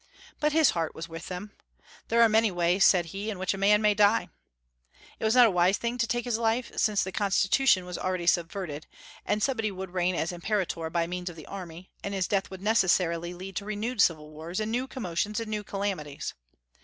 But 0.39 0.51
his 0.51 0.71
heart 0.71 0.95
was 0.95 1.07
with 1.07 1.27
them. 1.27 1.51
"There 2.07 2.23
are 2.23 2.27
many 2.27 2.49
ways," 2.49 2.83
said 2.83 3.05
he, 3.13 3.29
"in 3.29 3.37
which 3.37 3.53
a 3.53 3.57
man 3.59 3.83
may 3.83 3.93
die." 3.93 4.29
It 5.19 5.23
was 5.25 5.35
not 5.35 5.45
a 5.45 5.51
wise 5.51 5.77
thing 5.77 5.99
to 5.99 6.07
take 6.07 6.25
his 6.25 6.39
life; 6.39 6.71
since 6.75 7.03
the 7.03 7.11
Constitution 7.11 7.85
was 7.85 7.99
already 7.99 8.25
subverted, 8.25 8.87
and 9.27 9.43
somebody 9.43 9.69
would 9.71 9.91
reign 9.91 10.15
as 10.15 10.31
imperator 10.31 10.89
by 10.89 11.05
means 11.05 11.29
of 11.29 11.35
the 11.35 11.45
army, 11.45 11.91
and 12.03 12.15
his 12.15 12.27
death 12.27 12.49
would 12.49 12.63
necessarily 12.63 13.35
lead 13.35 13.55
to 13.57 13.63
renewed 13.65 14.01
civil 14.01 14.31
wars 14.31 14.59
and 14.59 14.71
new 14.71 14.87
commotions 14.87 15.39
and 15.39 15.49
new 15.51 15.63
calamities. 15.63 16.33